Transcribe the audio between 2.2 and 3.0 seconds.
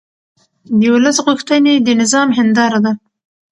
هنداره ده